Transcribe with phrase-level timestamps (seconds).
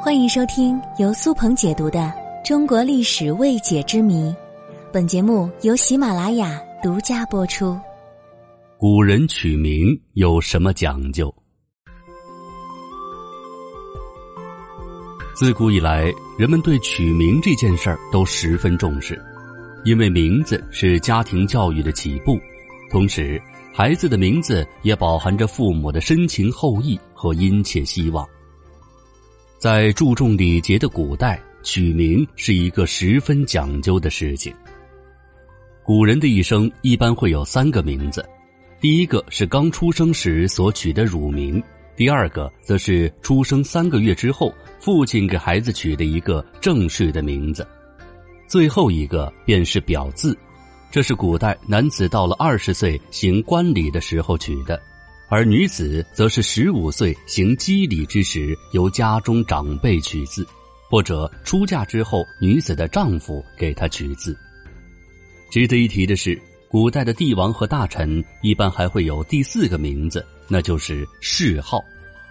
[0.00, 1.98] 欢迎收听由苏鹏解读的
[2.46, 4.30] 《中国历史未解之谜》，
[4.92, 7.76] 本节目由喜马拉雅独家播出。
[8.78, 11.34] 古人取名有什么讲究？
[15.34, 16.04] 自古以来，
[16.38, 19.20] 人们对取名这件事儿都十分重视，
[19.84, 22.38] 因为名字是家庭教育的起步，
[22.88, 23.42] 同时
[23.74, 28.24] 孩子的名字也饱含着父母的深情厚谊和殷切希望。
[29.58, 34.54] 在注重礼节的古代，取名是一个十分讲究的事情。
[35.82, 38.24] 古人的一生一般会有三个名字，
[38.80, 41.60] 第一个是刚出生时所取的乳名，
[41.96, 47.66] 第二个则是出生三个月之后父亲给孩子取的一个正式的名字，
[48.46, 50.38] 最后一个便是表字，
[50.88, 54.80] 这是古代男子到了二十岁行冠礼的时候取的。
[55.30, 60.46] 而女子则是十五岁行笄礼之时，由家中长辈取字，
[60.88, 64.34] 或者出嫁之后，女子的丈夫给她取字。
[65.50, 71.78] 值得一提的是，古代的帝王和大臣一般还会有第四个名字，那就是谥号，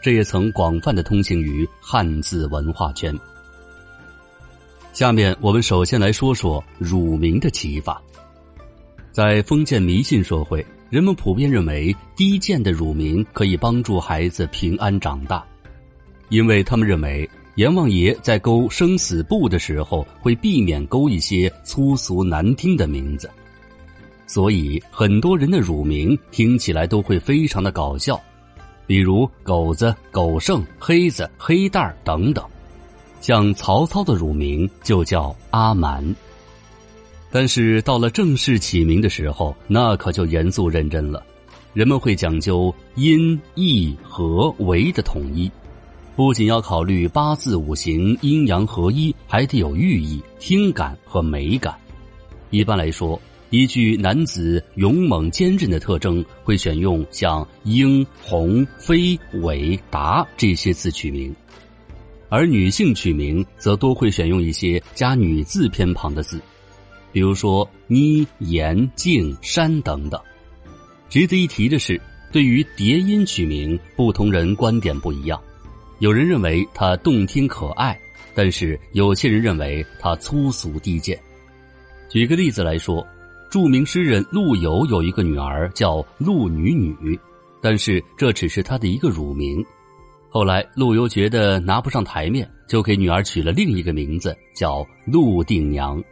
[0.00, 3.12] 这也曾广泛的通行于汉字文化圈。
[4.92, 8.00] 下面我们首先来说说乳名的起法，
[9.10, 10.64] 在封建迷信社会。
[10.94, 15.44] 人们普遍认为低贱的乳名可以帮助孩子平安长大，
[16.28, 23.28] 因为他们认为阎王爷在勾生死簿的时候会避免勾一些粗俗难听的名字，
[24.28, 28.22] 所以很多人的乳名听起来都会非常的搞笑，
[28.86, 32.44] 比如狗子、狗剩、黑子、黑蛋儿等等。
[33.20, 36.04] 像曹操的乳名就叫阿瞒。
[37.34, 41.20] 但是到了正式起名的时候，那可就严肃认真了。
[41.72, 45.50] 人们会讲究阴、义、和、为的统一，
[46.14, 51.74] 不仅要考虑八字五行阴阳合一，还得有寓意、听感和美感。
[52.50, 61.32] 一般来说，依据男子勇猛坚韧的特征，会选用像英、宏、飞、伟、达这些字取名；
[62.28, 66.40] 而女性取名则多会选用一些加女字偏旁的字。
[67.14, 70.20] 比如说妮、言、静、山等等。
[71.08, 71.98] 值得一提的是，
[72.32, 75.40] 对于叠音取名，不同人观点不一样。
[76.00, 77.96] 有人认为它动听可爱，
[78.34, 81.16] 但是有些人认为它粗俗低贱。
[82.08, 83.06] 举个例子来说，
[83.48, 87.16] 著名诗人陆游有一个女儿叫陆女女，
[87.62, 89.64] 但是这只是他的一个乳名。
[90.28, 96.02] 后来陆游觉得拿不上台面，就给女儿取了另一个名字，叫陆定娘。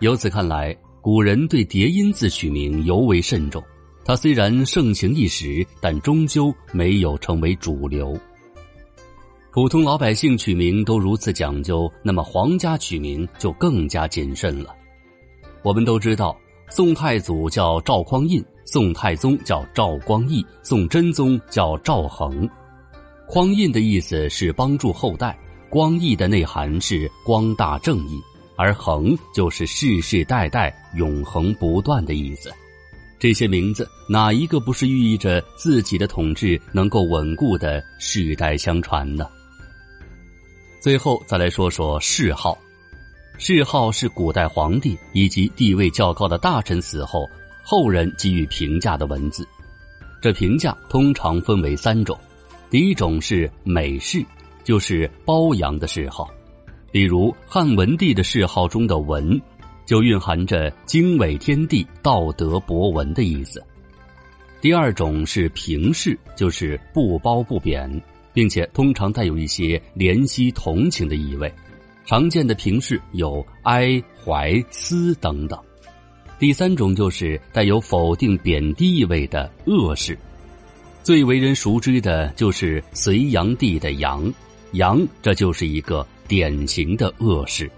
[0.00, 3.60] 由此看来，古人对叠音字取名尤为慎重。
[4.04, 8.16] 它虽然盛行一时，但终究没有成为主流。
[9.50, 14.72] 普通老百姓取名都如此讲究，那么皇家取名就更加谨慎了。
[15.64, 16.38] 我们都知道，
[16.70, 22.48] 宋太祖叫赵匡胤，宋太宗叫赵光义，宋真宗叫赵恒。
[23.26, 25.36] 匡胤的意思是帮助后代，
[25.68, 28.20] 光义的内涵是光大正义。
[28.58, 32.52] 而恒就是世世代代永恒不断的意思，
[33.16, 39.28] 这些名字哪一个不是寓意着自己的统治能够稳固的世代相传呢？
[40.80, 42.58] 最后再来说说谥号，
[43.38, 47.30] 谥号是古代皇帝以及地位较高的大臣死后
[47.62, 49.46] 后人给予评价的文字，
[50.20, 52.18] 这评价通常分为三种，
[52.70, 54.26] 第一种是美谥，
[54.64, 56.28] 就是褒扬的谥号。
[56.90, 59.40] 比如汉文帝的谥号中的“文”，
[59.84, 63.62] 就蕴含着经纬天地、道德博文的意思。
[64.60, 67.88] 第二种是平视，就是不褒不贬，
[68.32, 71.52] 并且通常带有一些怜惜同情的意味。
[72.04, 75.58] 常见的平视有哀、怀、思等等。
[76.38, 80.18] 第三种就是带有否定、贬低意味的恶事。
[81.02, 84.32] 最为人熟知的就是隋炀帝的“炀”，
[84.72, 86.06] 炀这就是一个。
[86.28, 87.68] 典型的恶事。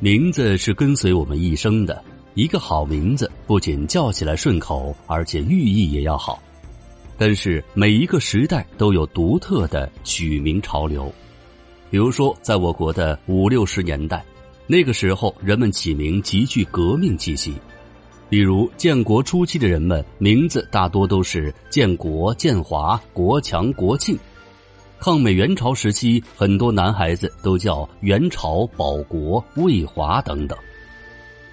[0.00, 2.04] 名字是跟随我们一生的，
[2.34, 6.42] 一个好名字不仅叫起来顺口，而且寓意也要好。
[7.16, 11.10] 但是每一个时代都有独特的取名潮流，
[11.90, 14.22] 比如说在我国的五六十年代，
[14.66, 17.54] 那个时候人们起名极具革命气息，
[18.28, 24.18] 比如建国初期的人们名字大多都是建国、建华、国强、国庆。
[24.98, 30.56] 抗美援朝时期，很多男孩子都叫元朝、保国、卫华等等。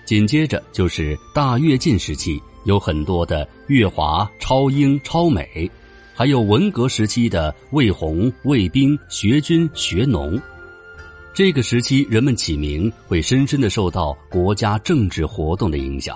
[0.05, 5.69] 紧接着就是大跃进时期，有很多的粤华、超英、超美。
[6.15, 10.39] 还有文革时期的魏红、卫兵、学军、学农。
[11.33, 16.15] 这个时期，人们起名会深深的受到国家政治活动的影响。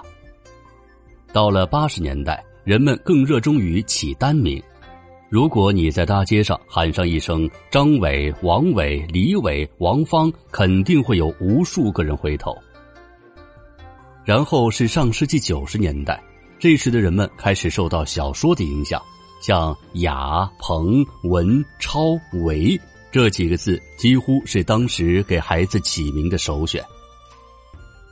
[1.34, 4.62] 到了八十年代，人们更热衷于起单名。
[5.30, 12.56] 如果你在大街上喊上一声“张伟、王伟、李伟、王芳”，肯定会有无数个人回头。
[14.24, 16.22] 然后是上世纪九十年代，
[16.58, 19.02] 这时的人们开始受到小说的影响，
[19.42, 22.80] 像雅、鹏、文、超、维。
[23.12, 26.82] 这几个字几乎是当时给孩子起名的首选。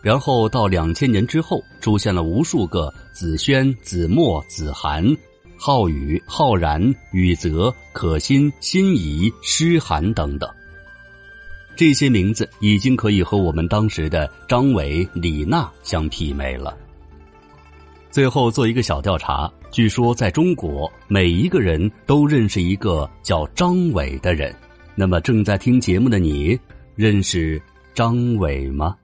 [0.01, 5.06] 然后到两千年之后，出现了无数个子轩、子墨、子涵、
[5.67, 6.79] 浩宇、浩然、
[7.12, 10.47] 宇泽、可心、心仪、诗涵等等。
[11.75, 16.77] 这些名字已经可以和我们当时的张伟、李娜相媲美了。
[18.12, 24.56] 最后做一个小调查，据说在中国，每一个人都认识一个叫张伟的人。
[24.94, 26.59] 那么正在听节目的你，
[26.94, 27.59] 认识
[27.95, 28.95] 张伟吗？